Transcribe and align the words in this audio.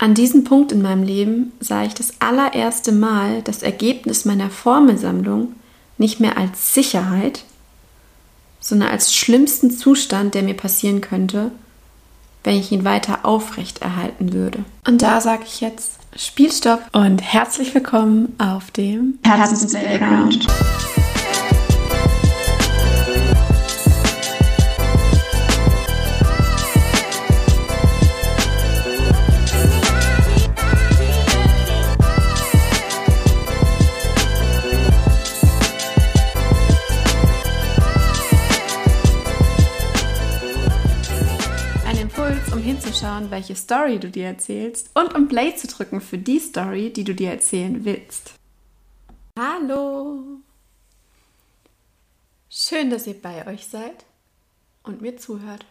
An 0.00 0.14
diesem 0.14 0.44
Punkt 0.44 0.72
in 0.72 0.80
meinem 0.80 1.02
Leben 1.02 1.52
sah 1.60 1.84
ich 1.84 1.92
das 1.92 2.14
allererste 2.20 2.90
Mal 2.90 3.42
das 3.42 3.62
Ergebnis 3.62 4.24
meiner 4.24 4.48
Formelsammlung 4.48 5.52
nicht 5.98 6.20
mehr 6.20 6.38
als 6.38 6.72
Sicherheit, 6.72 7.44
sondern 8.60 8.88
als 8.88 9.14
schlimmsten 9.14 9.70
Zustand, 9.70 10.34
der 10.34 10.42
mir 10.42 10.54
passieren 10.54 11.02
könnte, 11.02 11.52
wenn 12.44 12.56
ich 12.56 12.72
ihn 12.72 12.86
weiter 12.86 13.26
aufrecht 13.26 13.82
erhalten 13.82 14.32
würde. 14.32 14.64
Und 14.86 15.02
da 15.02 15.20
sage 15.20 15.42
ich 15.44 15.60
jetzt 15.60 15.98
Spielstopp 16.16 16.80
und 16.92 17.20
herzlich 17.20 17.74
willkommen 17.74 18.34
auf 18.38 18.70
dem 18.70 19.18
Herzens 19.22 19.74
Hinzuschauen, 43.20 43.30
welche 43.30 43.54
Story 43.54 43.98
du 43.98 44.10
dir 44.10 44.26
erzählst 44.26 44.90
und 44.94 45.14
um 45.14 45.28
Play 45.28 45.54
zu 45.54 45.66
drücken 45.66 46.00
für 46.00 46.18
die 46.18 46.38
Story, 46.38 46.92
die 46.92 47.04
du 47.04 47.14
dir 47.14 47.30
erzählen 47.30 47.84
willst. 47.84 48.34
Hallo! 49.38 50.40
Schön, 52.48 52.90
dass 52.90 53.06
ihr 53.06 53.20
bei 53.20 53.46
euch 53.46 53.66
seid 53.66 54.04
und 54.82 55.00
mir 55.02 55.16
zuhört. 55.16 55.64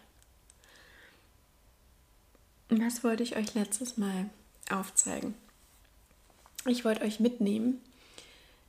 Was 2.69 3.03
wollte 3.03 3.23
ich 3.23 3.35
euch 3.35 3.55
letztes 3.55 3.97
Mal 3.97 4.29
aufzeigen? 4.69 5.33
Ich 6.65 6.85
wollte 6.85 7.01
euch 7.01 7.19
mitnehmen 7.19 7.81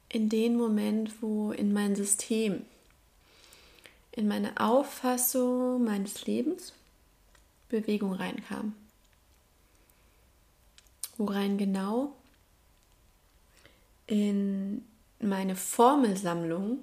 in 0.08 0.28
den 0.28 0.56
Moment, 0.56 1.22
wo 1.22 1.52
in 1.52 1.72
mein 1.72 1.94
System, 1.94 2.64
in 4.12 4.26
meine 4.26 4.58
Auffassung 4.58 5.84
meines 5.84 6.26
Lebens 6.26 6.72
Bewegung 7.70 8.12
reinkam. 8.12 8.74
Worein 11.16 11.56
genau? 11.56 12.14
In 14.06 14.84
meine 15.20 15.56
Formelsammlung, 15.56 16.80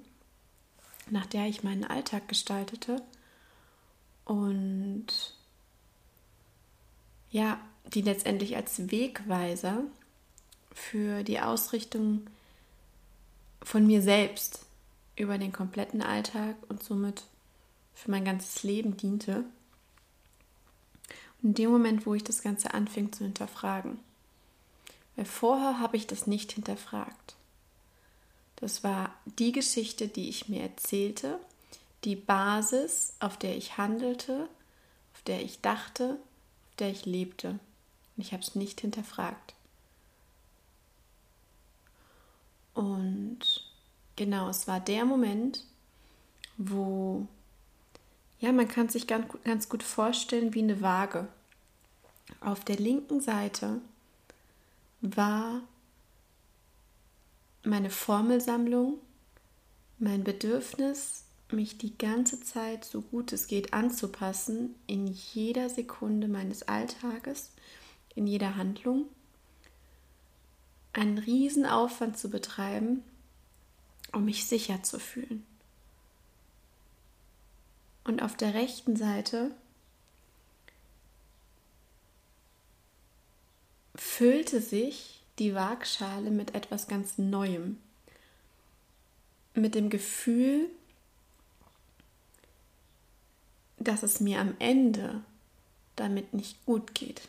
nach 1.10 1.26
der 1.26 1.46
ich 1.46 1.62
meinen 1.62 1.84
Alltag 1.84 2.28
gestaltete 2.28 3.02
und 4.24 5.06
ja, 7.30 7.60
die 7.92 8.02
letztendlich 8.02 8.56
als 8.56 8.90
Wegweiser 8.90 9.82
für 10.72 11.22
die 11.24 11.40
Ausrichtung 11.40 12.26
von 13.62 13.86
mir 13.86 14.02
selbst 14.02 14.64
über 15.16 15.36
den 15.36 15.52
kompletten 15.52 16.00
Alltag 16.00 16.56
und 16.68 16.82
somit 16.82 17.24
für 17.94 18.10
mein 18.10 18.24
ganzes 18.24 18.62
Leben 18.62 18.96
diente 18.96 19.44
in 21.42 21.54
dem 21.54 21.70
Moment, 21.70 22.06
wo 22.06 22.14
ich 22.14 22.24
das 22.24 22.42
Ganze 22.42 22.74
anfing 22.74 23.12
zu 23.12 23.24
hinterfragen. 23.24 23.98
Weil 25.16 25.24
vorher 25.24 25.78
habe 25.78 25.96
ich 25.96 26.06
das 26.06 26.26
nicht 26.26 26.52
hinterfragt. 26.52 27.34
Das 28.56 28.82
war 28.82 29.14
die 29.24 29.52
Geschichte, 29.52 30.08
die 30.08 30.28
ich 30.28 30.48
mir 30.48 30.62
erzählte, 30.62 31.38
die 32.04 32.16
Basis, 32.16 33.12
auf 33.20 33.36
der 33.36 33.56
ich 33.56 33.78
handelte, 33.78 34.48
auf 35.14 35.22
der 35.22 35.42
ich 35.42 35.60
dachte, 35.60 36.18
auf 36.68 36.76
der 36.76 36.90
ich 36.90 37.04
lebte. 37.06 37.50
Und 37.50 38.24
ich 38.24 38.32
habe 38.32 38.42
es 38.42 38.54
nicht 38.54 38.80
hinterfragt. 38.80 39.54
Und 42.74 43.38
genau, 44.16 44.48
es 44.48 44.68
war 44.68 44.78
der 44.78 45.04
Moment, 45.04 45.64
wo 46.56 47.26
ja, 48.40 48.52
man 48.52 48.68
kann 48.68 48.88
sich 48.88 49.06
ganz, 49.06 49.26
ganz 49.44 49.68
gut 49.68 49.82
vorstellen 49.82 50.54
wie 50.54 50.62
eine 50.62 50.80
Waage. 50.80 51.28
Auf 52.40 52.64
der 52.64 52.76
linken 52.76 53.20
Seite 53.20 53.80
war 55.00 55.62
meine 57.64 57.90
Formelsammlung, 57.90 58.98
mein 59.98 60.24
Bedürfnis, 60.24 61.24
mich 61.50 61.78
die 61.78 61.96
ganze 61.96 62.40
Zeit 62.40 62.84
so 62.84 63.00
gut 63.00 63.32
es 63.32 63.46
geht 63.46 63.72
anzupassen, 63.72 64.74
in 64.86 65.06
jeder 65.06 65.70
Sekunde 65.70 66.28
meines 66.28 66.68
Alltages, 66.68 67.52
in 68.14 68.26
jeder 68.26 68.56
Handlung, 68.56 69.06
einen 70.92 71.18
Riesenaufwand 71.18 72.18
zu 72.18 72.28
betreiben, 72.28 73.02
um 74.12 74.24
mich 74.24 74.46
sicher 74.46 74.82
zu 74.82 74.98
fühlen. 74.98 75.44
Und 78.08 78.22
auf 78.22 78.38
der 78.38 78.54
rechten 78.54 78.96
Seite 78.96 79.50
füllte 83.94 84.62
sich 84.62 85.20
die 85.38 85.54
Waagschale 85.54 86.30
mit 86.30 86.54
etwas 86.54 86.88
ganz 86.88 87.18
Neuem. 87.18 87.76
Mit 89.52 89.74
dem 89.74 89.90
Gefühl, 89.90 90.70
dass 93.76 94.02
es 94.02 94.20
mir 94.20 94.40
am 94.40 94.54
Ende 94.58 95.20
damit 95.94 96.32
nicht 96.32 96.64
gut 96.64 96.94
geht. 96.94 97.28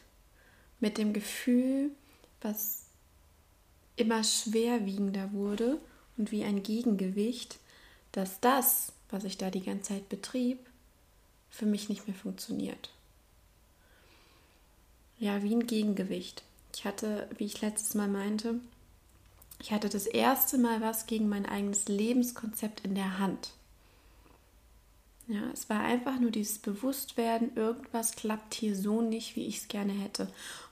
Mit 0.79 0.97
dem 0.97 1.11
Gefühl, 1.11 1.91
was 2.39 2.83
immer 3.97 4.23
schwerwiegender 4.23 5.33
wurde 5.33 5.77
und 6.15 6.31
wie 6.31 6.45
ein 6.45 6.63
Gegengewicht, 6.63 7.59
dass 8.13 8.39
das, 8.39 8.93
was 9.09 9.25
ich 9.25 9.37
da 9.37 9.49
die 9.49 9.63
ganze 9.63 9.89
Zeit 9.89 10.07
betrieb, 10.07 10.68
für 11.49 11.65
mich 11.65 11.89
nicht 11.89 12.07
mehr 12.07 12.15
funktioniert. 12.15 12.91
Ja, 15.17 15.43
wie 15.43 15.53
ein 15.53 15.67
Gegengewicht. 15.67 16.43
Ich 16.73 16.85
hatte, 16.85 17.27
wie 17.37 17.45
ich 17.45 17.61
letztes 17.61 17.93
Mal 17.95 18.07
meinte, 18.07 18.59
ich 19.61 19.71
hatte 19.71 19.89
das 19.89 20.07
erste 20.07 20.57
Mal 20.57 20.81
was 20.81 21.05
gegen 21.05 21.27
mein 21.27 21.45
eigenes 21.45 21.87
Lebenskonzept 21.87 22.81
in 22.85 22.95
der 22.95 23.19
Hand. 23.19 23.51
Ja, 25.27 25.41
es 25.53 25.69
war 25.69 25.81
einfach 25.81 26.19
nur 26.19 26.31
dieses 26.31 26.57
Bewusstwerden, 26.57 27.55
irgendwas 27.55 28.13
klappt 28.15 28.55
hier 28.55 28.75
so 28.75 29.01
nicht, 29.01 29.35
wie 29.35 29.45
ich 29.45 29.57
es 29.57 29.67
gerne 29.67 29.93
hätte. 29.93 30.31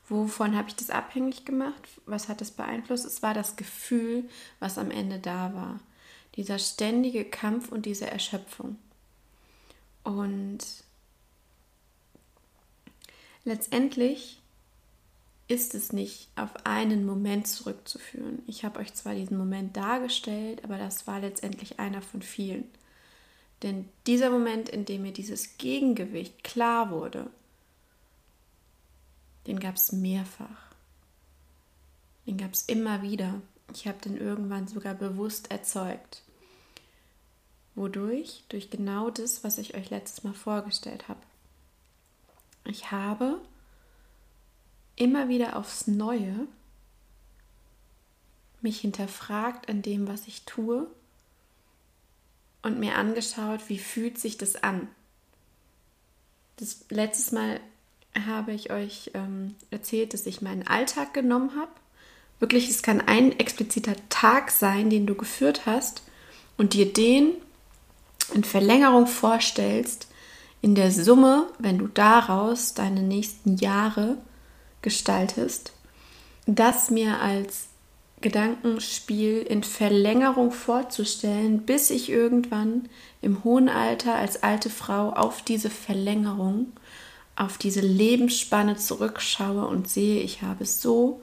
Wovon 0.09 0.56
habe 0.56 0.70
ich 0.70 0.76
das 0.76 0.90
abhängig 0.90 1.46
gemacht? 1.46 1.84
Was 2.06 2.30
hat 2.30 2.42
es 2.42 2.52
beeinflusst? 2.52 3.06
Es 3.06 3.22
war 3.22 3.34
das 3.34 3.58
Gefühl, 3.58 4.30
was 4.59 4.78
am 4.78 4.90
Ende 4.90 5.20
da 5.20 5.54
war. 5.54 5.80
Dieser 6.38 6.58
ständige 6.58 7.26
Kampf 7.26 7.72
und 7.72 7.86
diese 7.86 8.09
Erschöpfung. 8.09 8.78
Und 10.07 10.59
letztendlich 13.44 14.41
ist 15.50 15.75
es 15.75 15.91
nicht 15.91 16.29
auf 16.38 16.66
einen 16.66 17.06
Moment 17.06 17.45
zurückzuführen. 17.45 18.41
Ich 18.47 18.63
habe 18.63 18.79
euch 18.79 18.94
zwar 18.94 19.16
diesen 19.16 19.38
Moment 19.38 19.75
dargestellt, 19.75 20.63
aber 20.63 20.78
das 20.78 21.07
war 21.07 21.19
letztendlich 21.19 21.79
einer 21.79 22.01
von 22.01 22.22
vielen. 22.22 22.63
Denn 23.63 23.90
dieser 24.06 24.29
Moment, 24.29 24.69
in 24.69 24.85
dem 24.85 25.01
mir 25.01 25.12
dieses 25.12 25.57
Gegengewicht 25.57 26.41
klar 26.41 26.90
wurde, 26.90 27.29
den 29.46 29.59
gab 29.59 29.75
es 29.75 29.91
mehrfach. 29.91 30.73
Den 32.25 32.38
gab 32.38 32.53
es 32.53 32.62
immer 32.62 33.01
wieder. 33.01 33.41
Ich 33.73 33.90
habe 33.90 34.00
den 34.00 34.16
irgendwann 34.16 34.69
sogar 34.69 34.94
bewusst 34.94 35.51
erzeugt. 35.51 36.23
Wodurch? 37.78 38.44
Durch 38.50 38.70
genau 38.70 39.10
das, 39.12 39.44
was 39.44 39.60
ich 39.60 39.76
euch 39.76 39.90
letztes 39.92 40.24
Mal 40.24 40.34
vorgestellt 40.34 41.08
habe. 41.08 41.22
Ich 42.66 42.92
habe 42.92 43.40
immer 44.96 45.30
wieder 45.30 45.56
aufs 45.56 45.88
Neue 45.88 46.47
mich 48.62 48.79
hinterfragt 48.79 49.70
an 49.70 49.84
dem, 49.84 50.08
was 50.08 50.28
ich 50.28 50.44
tue 50.44 50.88
und 52.64 52.79
mir 52.79 52.96
angeschaut, 52.96 53.70
wie 53.70 53.78
fühlt 53.78 54.18
sich 54.18 54.38
das 54.38 54.56
an. 54.62 54.88
Das 56.58 56.85
letztes 56.90 57.32
Mal 57.32 57.62
habe 58.26 58.53
ich 58.53 58.72
euch 58.72 59.12
ähm, 59.14 59.56
erzählt, 59.70 60.16
dass 60.16 60.26
ich 60.26 60.41
meinen 60.41 60.68
Alltag 60.68 61.14
genommen 61.14 61.56
habe. 61.56 61.72
Wirklich, 62.40 62.70
es 62.70 62.82
kann 62.82 63.02
ein 63.02 63.40
expliziter 63.40 63.96
Tag 64.09 64.50
sein, 64.50 64.90
den 64.90 65.06
du 65.06 65.14
geführt 65.14 65.68
hast 65.68 66.02
und 66.58 66.73
dir 66.73 66.91
den 66.91 67.35
in 68.34 68.44
Verlängerung 68.44 69.08
vorstellst, 69.08 70.08
in 70.62 70.76
der 70.76 70.91
Summe, 70.91 71.47
wenn 71.59 71.78
du 71.78 71.88
daraus 71.88 72.74
deine 72.74 73.03
nächsten 73.03 73.58
Jahre 73.58 74.18
gestaltest, 74.82 75.72
das 76.46 76.90
mir 76.90 77.20
als 77.22 77.68
Gedankenspiel 78.22 79.41
in 79.41 79.64
Verlängerung 79.64 80.52
vorzustellen, 80.52 81.64
bis 81.64 81.91
ich 81.91 82.09
irgendwann 82.09 82.90
im 83.22 83.44
hohen 83.44 83.70
Alter 83.70 84.16
als 84.16 84.41
alte 84.41 84.70
Frau 84.70 85.12
auf 85.12 85.44
diese 85.44 85.70
Verlängerung 85.70 86.73
auf 87.38 87.59
diese 87.59 87.82
Lebensspanne 87.82 88.78
zurückschaue 88.78 89.68
und 89.68 89.88
sehe, 89.88 90.22
ich 90.22 90.41
habe 90.41 90.66
so 90.66 91.22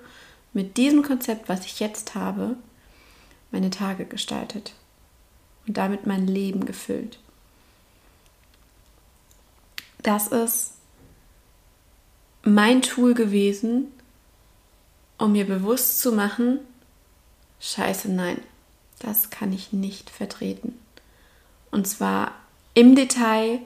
mit 0.52 0.76
diesem 0.76 1.02
Konzept, 1.02 1.48
was 1.48 1.66
ich 1.66 1.80
jetzt 1.80 2.14
habe, 2.14 2.56
meine 3.50 3.70
Tage 3.70 4.04
gestaltet 4.04 4.74
und 5.66 5.76
damit 5.76 6.06
mein 6.06 6.26
Leben 6.26 6.66
gefüllt. 6.66 7.18
Das 10.02 10.28
ist 10.28 10.72
mein 12.42 12.82
Tool 12.82 13.14
gewesen, 13.14 13.86
um 15.18 15.32
mir 15.32 15.46
bewusst 15.46 16.00
zu 16.00 16.12
machen, 16.12 16.58
scheiße, 17.60 18.10
nein, 18.10 18.42
das 18.98 19.30
kann 19.30 19.52
ich 19.52 19.72
nicht 19.72 20.10
vertreten. 20.10 20.78
Und 21.70 21.88
zwar 21.88 22.32
im 22.74 22.94
Detail 22.94 23.60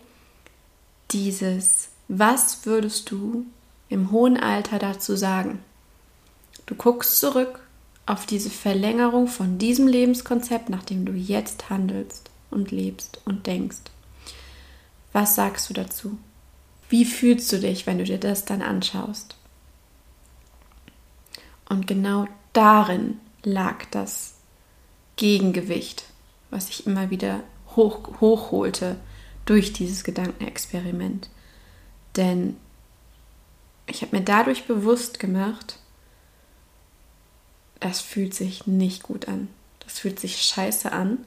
dieses, 1.11 1.89
was 2.07 2.67
würdest 2.67 3.11
du 3.11 3.47
im 3.89 4.13
hohen 4.13 4.37
Alter 4.37 4.79
dazu 4.79 5.17
sagen? 5.17 5.63
Du 6.67 6.75
guckst 6.75 7.19
zurück 7.19 7.61
auf 8.09 8.25
diese 8.25 8.51
Verlängerung 8.51 9.27
von 9.27 9.59
diesem 9.59 9.87
Lebenskonzept, 9.87 10.71
nach 10.71 10.83
dem 10.83 11.05
du 11.05 11.13
jetzt 11.13 11.69
handelst 11.69 12.31
und 12.51 12.71
lebst 12.71 13.21
und 13.27 13.47
denkst. 13.47 13.83
Was 15.13 15.35
sagst 15.35 15.69
du 15.69 15.75
dazu? 15.75 16.19
Wie 16.89 17.05
fühlst 17.05 17.53
du 17.53 17.61
dich, 17.61 17.87
wenn 17.87 17.99
du 17.99 18.05
dir 18.05 18.19
das 18.19 18.47
dann 18.47 18.63
anschaust? 18.63 19.37
Und 21.69 21.87
genau 21.87 22.27
darin 22.55 23.21
lag 23.43 23.85
das 23.91 24.37
Gegengewicht, 25.17 26.05
was 26.49 26.71
ich 26.71 26.87
immer 26.87 27.11
wieder 27.11 27.43
hoch, 27.77 28.21
hochholte 28.23 28.97
durch 29.45 29.75
dieses 29.75 30.03
Gedankenexperiment. 30.03 31.29
Denn 32.17 32.57
ich 33.87 34.01
habe 34.01 34.17
mir 34.17 34.25
dadurch 34.25 34.67
bewusst 34.67 35.21
gemacht, 35.21 35.79
das 37.81 38.01
fühlt 38.01 38.35
sich 38.35 38.67
nicht 38.67 39.03
gut 39.03 39.29
an. 39.29 39.49
Das 39.81 39.99
fühlt 39.99 40.21
sich 40.21 40.43
scheiße 40.43 40.93
an. 40.93 41.19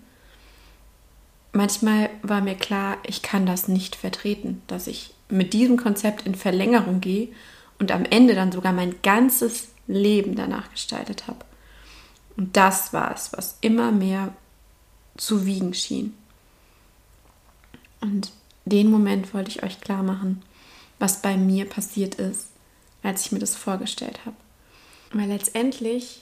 Manchmal 1.53 2.09
war 2.21 2.42
mir 2.42 2.56
klar, 2.56 2.98
ich 3.06 3.21
kann 3.21 3.45
das 3.45 3.68
nicht 3.68 3.95
vertreten, 3.95 4.62
dass 4.68 4.88
ich 4.88 5.13
mit 5.30 5.53
diesem 5.53 5.77
Konzept 5.77 6.25
in 6.25 6.36
Verlängerung 6.36 7.01
gehe 7.01 7.30
und 7.80 7.92
am 7.92 8.06
Ende 8.06 8.36
dann 8.36 8.51
sogar 8.51 8.74
mein 8.74 9.01
ganzes 9.01 9.69
Leben 9.88 10.36
danach 10.36 10.71
gestaltet 10.71 11.27
habe. 11.27 11.44
Und 12.38 12.56
das 12.56 12.94
war 12.94 13.13
es, 13.13 13.33
was 13.33 13.57
immer 13.62 13.92
mehr 13.92 14.33
zu 15.18 15.45
wiegen 15.45 15.74
schien. 15.74 16.15
Und 18.00 18.31
den 18.65 18.89
Moment 18.89 19.33
wollte 19.33 19.51
ich 19.51 19.63
euch 19.63 19.81
klar 19.81 20.04
machen, 20.04 20.42
was 21.00 21.21
bei 21.21 21.36
mir 21.36 21.65
passiert 21.65 22.15
ist, 22.15 22.47
als 23.04 23.25
ich 23.25 23.31
mir 23.31 23.39
das 23.39 23.56
vorgestellt 23.56 24.19
habe. 24.25 24.36
Weil 25.12 25.27
letztendlich 25.27 26.21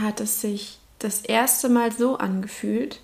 hat 0.00 0.20
es 0.20 0.40
sich 0.40 0.78
das 0.98 1.20
erste 1.20 1.68
Mal 1.68 1.92
so 1.92 2.18
angefühlt, 2.18 3.00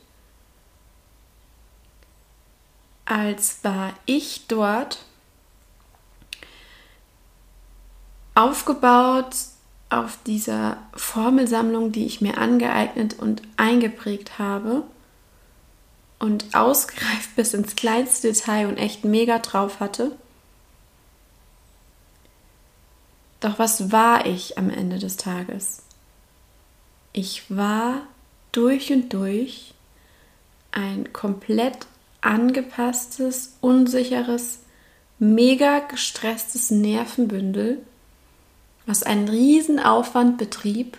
als 3.05 3.59
war 3.63 3.95
ich 4.07 4.47
dort 4.49 5.05
aufgebaut 8.35 9.35
auf 9.91 10.19
dieser 10.27 10.77
Formelsammlung, 10.95 11.93
die 11.93 12.07
ich 12.07 12.21
mir 12.21 12.39
angeeignet 12.39 13.19
und 13.19 13.43
eingeprägt 13.57 14.39
habe 14.39 14.85
und 16.19 16.55
ausgereift 16.55 17.35
bis 17.37 17.55
ins 17.55 17.75
kleinste 17.75 18.33
Detail 18.33 18.69
und 18.69 18.77
echt 18.77 19.05
mega 19.05 19.39
drauf 19.39 19.81
hatte. 19.81 20.13
Doch 23.41 23.59
was 23.59 23.93
war 23.93 24.27
ich 24.27 24.59
am 24.59 24.69
Ende 24.69 24.99
des 24.99 25.17
Tages? 25.17 25.83
Ich 27.21 27.51
war 27.51 28.03
durch 28.53 28.93
und 28.93 29.13
durch 29.13 29.75
ein 30.71 31.13
komplett 31.13 31.89
angepasstes, 32.21 33.57
unsicheres, 33.61 34.61
mega 35.19 35.81
gestresstes 35.81 36.71
Nervenbündel, 36.71 37.83
was 38.87 39.03
einen 39.03 39.29
riesen 39.29 39.81
Aufwand 39.81 40.39
betrieb, 40.39 40.97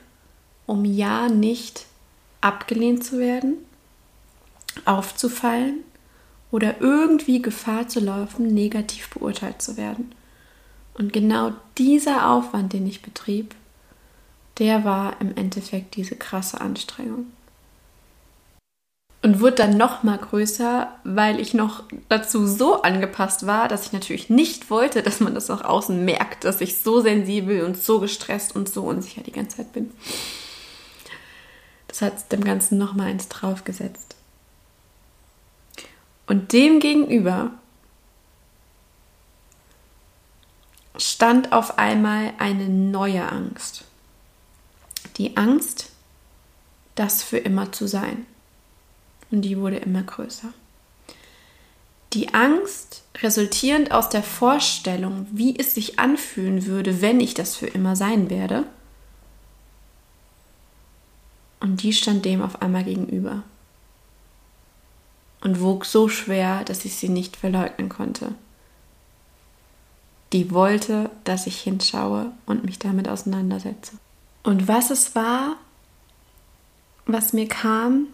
um 0.65 0.83
ja 0.83 1.29
nicht 1.29 1.85
abgelehnt 2.41 3.05
zu 3.05 3.17
werden, 3.17 3.53
aufzufallen 4.83 5.85
oder 6.51 6.81
irgendwie 6.81 7.41
Gefahr 7.41 7.87
zu 7.87 8.01
laufen, 8.01 8.53
negativ 8.53 9.09
beurteilt 9.11 9.61
zu 9.61 9.77
werden. 9.77 10.13
Und 10.95 11.13
genau 11.13 11.53
dieser 11.77 12.29
Aufwand, 12.29 12.73
den 12.73 12.87
ich 12.87 13.01
betrieb, 13.01 13.55
der 14.59 14.83
war 14.83 15.19
im 15.21 15.35
Endeffekt 15.35 15.95
diese 15.95 16.15
krasse 16.15 16.61
Anstrengung 16.61 17.27
und 19.21 19.41
wurde 19.41 19.55
dann 19.55 19.77
noch 19.77 20.03
mal 20.03 20.17
größer, 20.17 20.87
weil 21.03 21.39
ich 21.39 21.53
noch 21.53 21.83
dazu 22.07 22.47
so 22.47 22.81
angepasst 22.81 23.45
war, 23.45 23.67
dass 23.67 23.85
ich 23.85 23.91
natürlich 23.91 24.29
nicht 24.29 24.69
wollte, 24.69 25.03
dass 25.03 25.19
man 25.19 25.35
das 25.35 25.49
nach 25.49 25.63
außen 25.63 26.05
merkt, 26.05 26.45
dass 26.45 26.61
ich 26.61 26.77
so 26.77 27.01
sensibel 27.01 27.63
und 27.63 27.77
so 27.77 27.99
gestresst 27.99 28.55
und 28.55 28.69
so 28.69 28.83
unsicher 28.83 29.21
die 29.21 29.33
ganze 29.33 29.57
Zeit 29.57 29.73
bin. 29.73 29.91
Das 31.87 32.01
hat 32.01 32.31
dem 32.31 32.43
Ganzen 32.43 32.77
noch 32.77 32.93
mal 32.93 33.07
eins 33.07 33.27
draufgesetzt. 33.27 34.15
Und 36.27 36.53
dem 36.53 36.79
gegenüber 36.79 37.51
stand 40.97 41.51
auf 41.51 41.77
einmal 41.77 42.33
eine 42.37 42.69
neue 42.69 43.27
Angst. 43.29 43.83
Die 45.19 45.37
Angst, 45.37 45.91
das 46.95 47.21
für 47.21 47.37
immer 47.37 47.71
zu 47.71 47.87
sein 47.87 48.25
und 49.29 49.41
die 49.43 49.57
wurde 49.57 49.77
immer 49.77 50.01
größer. 50.01 50.47
Die 52.13 52.33
Angst, 52.33 53.03
resultierend 53.21 53.91
aus 53.91 54.09
der 54.09 54.23
Vorstellung, 54.23 55.27
wie 55.31 55.59
es 55.59 55.75
sich 55.75 55.99
anfühlen 55.99 56.65
würde, 56.65 57.01
wenn 57.01 57.19
ich 57.19 57.35
das 57.35 57.55
für 57.55 57.67
immer 57.67 57.95
sein 57.95 58.31
werde, 58.31 58.65
und 61.59 61.83
die 61.83 61.93
stand 61.93 62.23
dem 62.25 62.41
auf 62.41 62.61
einmal 62.61 62.85
gegenüber 62.85 63.43
und 65.41 65.61
wog 65.61 65.85
so 65.85 66.07
schwer, 66.07 66.63
dass 66.63 66.85
ich 66.85 66.95
sie 66.95 67.09
nicht 67.09 67.35
verleugnen 67.35 67.89
konnte. 67.89 68.33
Die 70.31 70.51
wollte, 70.51 71.09
dass 71.25 71.47
ich 71.47 71.59
hinschaue 71.59 72.31
und 72.45 72.63
mich 72.63 72.79
damit 72.79 73.09
auseinandersetze. 73.09 73.97
Und 74.43 74.67
was 74.67 74.89
es 74.89 75.15
war, 75.15 75.57
was 77.05 77.33
mir 77.33 77.47
kam, 77.47 78.07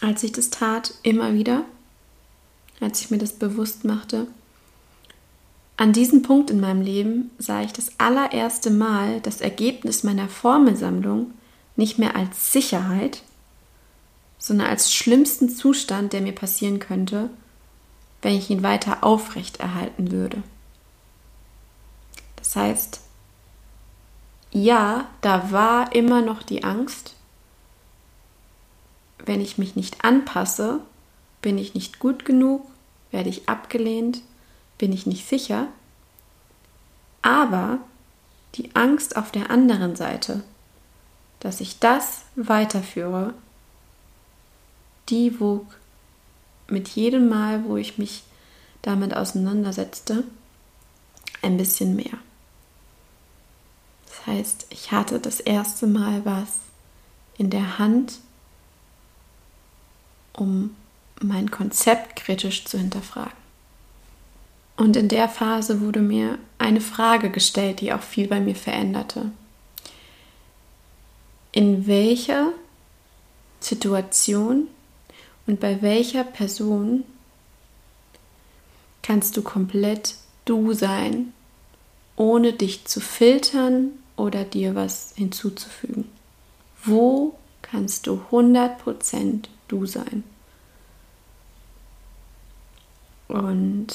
als 0.00 0.22
ich 0.22 0.32
das 0.32 0.50
tat, 0.50 0.94
immer 1.02 1.34
wieder, 1.34 1.64
als 2.80 3.00
ich 3.00 3.10
mir 3.10 3.18
das 3.18 3.32
bewusst 3.32 3.84
machte. 3.84 4.28
An 5.76 5.92
diesem 5.92 6.22
Punkt 6.22 6.50
in 6.50 6.60
meinem 6.60 6.82
Leben 6.82 7.30
sah 7.38 7.62
ich 7.62 7.72
das 7.72 7.92
allererste 7.98 8.70
Mal 8.70 9.20
das 9.20 9.40
Ergebnis 9.40 10.02
meiner 10.02 10.28
Formelsammlung 10.28 11.32
nicht 11.76 11.98
mehr 11.98 12.16
als 12.16 12.52
Sicherheit, 12.52 13.22
sondern 14.38 14.68
als 14.68 14.92
schlimmsten 14.92 15.48
Zustand, 15.48 16.12
der 16.12 16.20
mir 16.20 16.34
passieren 16.34 16.78
könnte, 16.78 17.30
wenn 18.22 18.34
ich 18.34 18.50
ihn 18.50 18.62
weiter 18.62 19.04
aufrecht 19.04 19.60
erhalten 19.60 20.10
würde. 20.10 20.42
Das 22.36 22.56
heißt, 22.56 23.00
ja, 24.64 25.08
da 25.20 25.50
war 25.50 25.94
immer 25.94 26.22
noch 26.22 26.42
die 26.42 26.64
Angst, 26.64 27.14
wenn 29.24 29.40
ich 29.40 29.58
mich 29.58 29.76
nicht 29.76 30.04
anpasse, 30.04 30.80
bin 31.42 31.58
ich 31.58 31.74
nicht 31.74 31.98
gut 31.98 32.24
genug, 32.24 32.66
werde 33.10 33.28
ich 33.28 33.48
abgelehnt, 33.48 34.22
bin 34.78 34.92
ich 34.92 35.06
nicht 35.06 35.26
sicher. 35.28 35.68
Aber 37.22 37.78
die 38.54 38.74
Angst 38.74 39.16
auf 39.16 39.30
der 39.30 39.50
anderen 39.50 39.96
Seite, 39.96 40.42
dass 41.40 41.60
ich 41.60 41.78
das 41.78 42.22
weiterführe, 42.36 43.34
die 45.08 45.38
wog 45.40 45.66
mit 46.68 46.88
jedem 46.88 47.28
Mal, 47.28 47.64
wo 47.64 47.76
ich 47.76 47.98
mich 47.98 48.22
damit 48.82 49.14
auseinandersetzte, 49.14 50.24
ein 51.42 51.56
bisschen 51.56 51.96
mehr. 51.96 52.18
Heißt, 54.28 54.66
ich 54.68 54.92
hatte 54.92 55.20
das 55.20 55.40
erste 55.40 55.86
Mal 55.86 56.22
was 56.26 56.58
in 57.38 57.48
der 57.48 57.78
Hand, 57.78 58.18
um 60.34 60.76
mein 61.22 61.50
Konzept 61.50 62.16
kritisch 62.16 62.66
zu 62.66 62.76
hinterfragen. 62.76 63.32
Und 64.76 64.96
in 64.96 65.08
der 65.08 65.30
Phase 65.30 65.80
wurde 65.80 66.00
mir 66.00 66.38
eine 66.58 66.82
Frage 66.82 67.30
gestellt, 67.30 67.80
die 67.80 67.92
auch 67.92 68.02
viel 68.02 68.28
bei 68.28 68.38
mir 68.38 68.54
veränderte. 68.54 69.32
In 71.50 71.86
welcher 71.86 72.52
Situation 73.60 74.68
und 75.46 75.58
bei 75.58 75.80
welcher 75.80 76.22
Person 76.22 77.02
kannst 79.02 79.38
du 79.38 79.42
komplett 79.42 80.16
du 80.44 80.74
sein, 80.74 81.32
ohne 82.14 82.52
dich 82.52 82.84
zu 82.84 83.00
filtern 83.00 83.92
oder 84.18 84.44
dir 84.44 84.74
was 84.74 85.12
hinzuzufügen? 85.16 86.08
Wo 86.84 87.38
kannst 87.62 88.06
du 88.06 88.22
100% 88.30 89.44
du 89.68 89.86
sein? 89.86 90.24
Und 93.28 93.88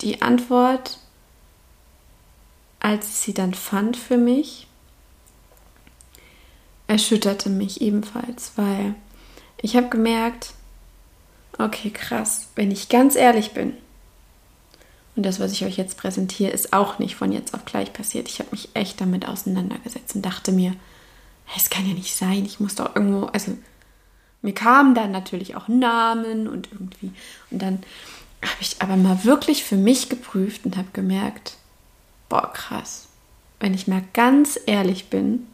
die 0.00 0.22
Antwort, 0.22 0.98
als 2.80 3.08
ich 3.08 3.14
sie 3.14 3.34
dann 3.34 3.54
fand 3.54 3.96
für 3.96 4.16
mich, 4.16 4.66
erschütterte 6.86 7.50
mich 7.50 7.80
ebenfalls, 7.80 8.52
weil 8.56 8.94
ich 9.60 9.76
habe 9.76 9.88
gemerkt, 9.88 10.52
okay, 11.58 11.90
krass, 11.90 12.48
wenn 12.54 12.70
ich 12.70 12.88
ganz 12.88 13.16
ehrlich 13.16 13.52
bin, 13.52 13.76
und 15.16 15.24
das, 15.24 15.40
was 15.40 15.52
ich 15.52 15.64
euch 15.64 15.78
jetzt 15.78 15.96
präsentiere, 15.96 16.50
ist 16.50 16.74
auch 16.74 16.98
nicht 16.98 17.16
von 17.16 17.32
jetzt 17.32 17.54
auf 17.54 17.64
gleich 17.64 17.92
passiert. 17.92 18.28
Ich 18.28 18.38
habe 18.38 18.50
mich 18.52 18.68
echt 18.74 19.00
damit 19.00 19.26
auseinandergesetzt 19.26 20.14
und 20.14 20.22
dachte 20.22 20.52
mir, 20.52 20.74
es 21.56 21.70
kann 21.70 21.88
ja 21.88 21.94
nicht 21.94 22.14
sein, 22.14 22.44
ich 22.44 22.60
muss 22.60 22.74
doch 22.74 22.94
irgendwo, 22.94 23.26
also 23.26 23.56
mir 24.42 24.52
kamen 24.52 24.94
dann 24.94 25.12
natürlich 25.12 25.56
auch 25.56 25.68
Namen 25.68 26.46
und 26.46 26.70
irgendwie, 26.70 27.12
und 27.50 27.62
dann 27.62 27.78
habe 28.42 28.60
ich 28.60 28.76
aber 28.80 28.96
mal 28.96 29.24
wirklich 29.24 29.64
für 29.64 29.76
mich 29.76 30.08
geprüft 30.08 30.66
und 30.66 30.76
habe 30.76 30.88
gemerkt, 30.92 31.56
boah, 32.28 32.52
krass, 32.52 33.08
wenn 33.58 33.74
ich 33.74 33.88
mal 33.88 34.02
ganz 34.12 34.60
ehrlich 34.66 35.08
bin, 35.08 35.46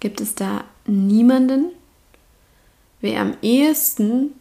gibt 0.00 0.20
es 0.20 0.34
da 0.34 0.64
niemanden, 0.86 1.70
wer 3.00 3.20
am 3.20 3.36
ehesten, 3.42 4.32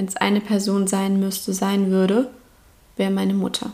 wenn 0.00 0.08
es 0.08 0.16
eine 0.16 0.40
Person 0.40 0.86
sein 0.86 1.20
müsste, 1.20 1.52
sein 1.52 1.90
würde, 1.90 2.30
wäre 2.96 3.10
meine 3.10 3.34
Mutter. 3.34 3.70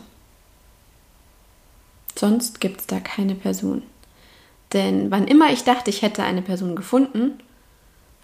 Sonst 2.19 2.59
gibt 2.59 2.81
es 2.81 2.85
da 2.85 2.99
keine 2.99 3.33
Person. 3.33 3.81
Denn 4.73 5.09
wann 5.09 5.25
immer 5.25 5.53
ich 5.53 5.63
dachte, 5.63 5.89
ich 5.89 6.01
hätte 6.01 6.23
eine 6.23 6.41
Person 6.41 6.75
gefunden, 6.75 7.39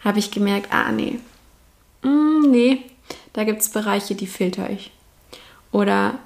habe 0.02 0.20
ich 0.20 0.32
gemerkt, 0.32 0.74
ah 0.74 0.92
nee, 0.92 1.18
mm, 2.02 2.42
nee, 2.52 2.82
da 3.32 3.46
gibt 3.46 3.62
es 3.62 3.70
Bereiche, 3.70 4.16
die 4.16 4.28
filter 4.28 4.70
ich. 4.70 4.92
Oder, 5.72 6.20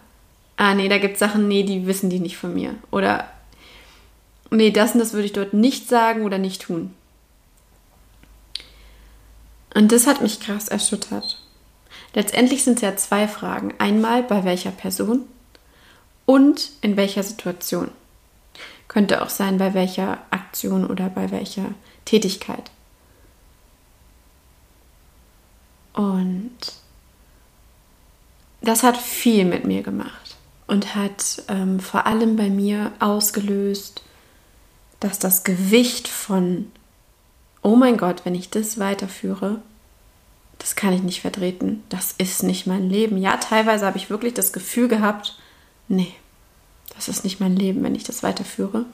ah 0.56 0.74
nee, 0.74 0.90
da 0.90 0.98
gibt 0.98 1.14
es 1.14 1.20
Sachen, 1.20 1.48
nee, 1.48 1.62
die 1.62 1.86
wissen 1.86 2.10
die 2.10 2.20
nicht 2.20 2.38
von 2.38 2.56
mir. 2.56 2.74
Oder 2.90 3.30
nee, 4.50 4.72
das 4.72 4.94
und 4.94 5.00
das 5.00 5.14
würde 5.14 5.28
ich 5.28 5.34
dort 5.34 5.54
nicht 5.54 5.90
sagen 5.90 6.26
oder 6.26 6.40
nicht 6.40 6.64
tun. 6.64 6.96
Und 9.76 9.92
das 9.92 10.08
hat 10.08 10.24
mich 10.24 10.40
krass 10.40 10.70
erschüttert. 10.70 11.38
Letztendlich 12.18 12.64
sind 12.64 12.78
es 12.78 12.82
ja 12.82 12.96
zwei 12.96 13.28
Fragen. 13.28 13.76
Einmal 13.78 14.24
bei 14.24 14.44
welcher 14.44 14.72
Person 14.72 15.28
und 16.26 16.72
in 16.82 16.98
welcher 16.98 17.22
Situation. 17.22 17.92
Könnte 18.88 19.22
auch 19.22 19.30
sein, 19.30 19.60
bei 19.60 19.76
welcher 19.76 20.18
Aktion 20.32 20.88
oder 20.88 21.10
bei 21.10 21.30
welcher 21.30 21.76
Tätigkeit. 22.06 22.72
Und 25.94 26.58
das 28.62 28.82
hat 28.82 28.98
viel 28.98 29.46
mit 29.46 29.66
mir 29.66 29.84
gemacht 29.84 30.38
und 30.66 30.96
hat 30.96 31.44
ähm, 31.50 31.80
vor 31.80 32.08
allem 32.08 32.36
bei 32.36 32.50
mir 32.50 32.94
ausgelöst, 32.98 34.02
dass 35.00 35.20
das 35.20 35.44
Gewicht 35.44 36.08
von, 36.08 36.72
oh 37.62 37.76
mein 37.76 37.96
Gott, 37.96 38.26
wenn 38.26 38.34
ich 38.34 38.50
das 38.50 38.80
weiterführe, 38.80 39.62
das 40.60 40.76
kann 40.76 40.94
ich 40.94 41.04
nicht 41.04 41.22
vertreten, 41.22 41.84
das 41.90 42.14
ist 42.18 42.44
nicht 42.44 42.68
mein 42.68 42.90
Leben. 42.90 43.18
Ja, 43.18 43.38
teilweise 43.38 43.86
habe 43.86 43.98
ich 43.98 44.10
wirklich 44.10 44.34
das 44.34 44.54
Gefühl 44.54 44.88
gehabt, 44.88 45.38
nee, 45.88 46.14
das 46.96 47.08
ist 47.08 47.24
nicht 47.24 47.40
mein 47.40 47.56
Leben, 47.56 47.84
wenn 47.84 47.96
ich 47.96 48.04
das 48.04 48.24
weiterführe. 48.24 48.86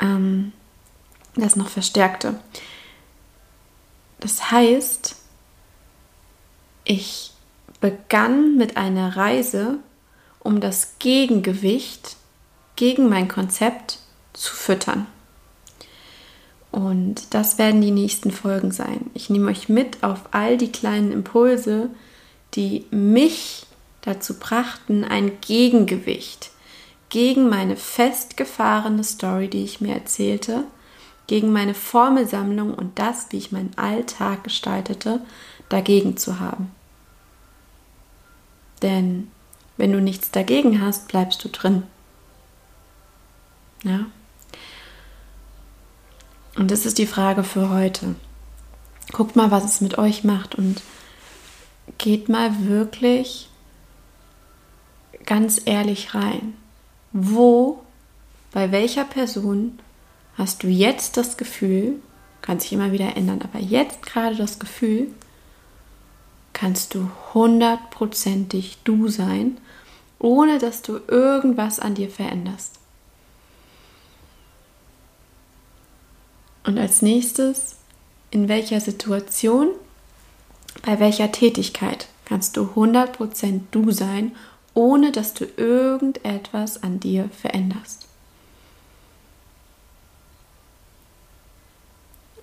Ähm, 0.00 0.52
das 1.36 1.56
noch 1.56 1.68
verstärkte. 1.68 2.40
Das 4.20 4.50
heißt, 4.50 5.16
ich 6.84 7.32
begann 7.80 8.56
mit 8.56 8.76
einer 8.76 9.16
Reise, 9.16 9.78
um 10.40 10.60
das 10.60 10.98
Gegengewicht 10.98 12.16
gegen 12.76 13.08
mein 13.08 13.28
Konzept 13.28 13.98
zu 14.32 14.54
füttern. 14.54 15.06
Und 16.76 17.32
das 17.32 17.56
werden 17.56 17.80
die 17.80 17.90
nächsten 17.90 18.30
Folgen 18.30 18.70
sein. 18.70 19.10
Ich 19.14 19.30
nehme 19.30 19.50
euch 19.50 19.70
mit 19.70 20.02
auf 20.02 20.20
all 20.32 20.58
die 20.58 20.70
kleinen 20.70 21.10
Impulse, 21.10 21.88
die 22.52 22.84
mich 22.90 23.64
dazu 24.02 24.38
brachten, 24.38 25.02
ein 25.02 25.40
Gegengewicht 25.40 26.50
gegen 27.08 27.48
meine 27.48 27.76
festgefahrene 27.76 29.04
Story, 29.04 29.48
die 29.48 29.64
ich 29.64 29.80
mir 29.80 29.94
erzählte, 29.94 30.64
gegen 31.26 31.50
meine 31.50 31.72
Formelsammlung 31.72 32.74
und 32.74 32.98
das, 32.98 33.28
wie 33.30 33.38
ich 33.38 33.52
meinen 33.52 33.72
Alltag 33.76 34.44
gestaltete, 34.44 35.22
dagegen 35.70 36.18
zu 36.18 36.40
haben. 36.40 36.70
Denn 38.82 39.30
wenn 39.78 39.92
du 39.92 40.02
nichts 40.02 40.30
dagegen 40.30 40.82
hast, 40.82 41.08
bleibst 41.08 41.42
du 41.42 41.48
drin. 41.48 41.84
Ja? 43.82 44.04
Und 46.56 46.70
das 46.70 46.86
ist 46.86 46.98
die 46.98 47.06
Frage 47.06 47.44
für 47.44 47.70
heute. 47.70 48.14
Guckt 49.12 49.36
mal, 49.36 49.50
was 49.50 49.64
es 49.64 49.80
mit 49.80 49.98
euch 49.98 50.24
macht 50.24 50.54
und 50.54 50.82
geht 51.98 52.28
mal 52.28 52.66
wirklich 52.66 53.48
ganz 55.24 55.60
ehrlich 55.64 56.14
rein. 56.14 56.54
Wo, 57.12 57.82
bei 58.52 58.72
welcher 58.72 59.04
Person 59.04 59.78
hast 60.36 60.62
du 60.62 60.68
jetzt 60.68 61.16
das 61.16 61.36
Gefühl, 61.36 62.00
kann 62.42 62.60
sich 62.60 62.72
immer 62.72 62.92
wieder 62.92 63.16
ändern, 63.16 63.40
aber 63.42 63.62
jetzt 63.62 64.04
gerade 64.04 64.36
das 64.36 64.58
Gefühl, 64.58 65.08
kannst 66.52 66.94
du 66.94 67.10
hundertprozentig 67.34 68.78
du 68.84 69.08
sein, 69.08 69.58
ohne 70.18 70.58
dass 70.58 70.82
du 70.82 71.00
irgendwas 71.08 71.80
an 71.80 71.94
dir 71.94 72.08
veränderst. 72.08 72.78
Und 76.66 76.78
als 76.78 77.00
nächstes, 77.00 77.76
in 78.32 78.48
welcher 78.48 78.80
Situation, 78.80 79.68
bei 80.84 80.98
welcher 80.98 81.30
Tätigkeit 81.30 82.08
kannst 82.24 82.56
du 82.56 82.64
100% 82.74 83.60
du 83.70 83.92
sein, 83.92 84.34
ohne 84.74 85.12
dass 85.12 85.32
du 85.32 85.46
irgendetwas 85.56 86.82
an 86.82 86.98
dir 87.00 87.30
veränderst. 87.30 88.06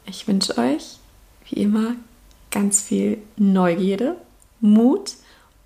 Ich 0.06 0.28
wünsche 0.28 0.58
euch, 0.58 1.00
wie 1.50 1.62
immer, 1.62 1.96
ganz 2.50 2.82
viel 2.82 3.22
Neugierde, 3.36 4.16
Mut, 4.62 5.16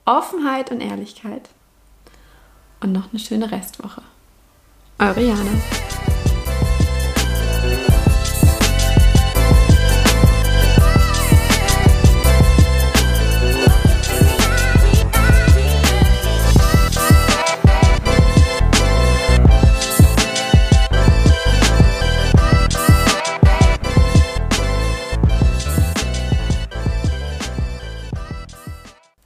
Offenheit 0.05 0.71
und 0.71 0.81
Ehrlichkeit. 0.81 1.47
Und 2.79 2.91
noch 2.91 3.11
eine 3.11 3.19
schöne 3.19 3.51
Restwoche. 3.51 4.01
Eure 4.99 5.21
Jana. 5.21 5.51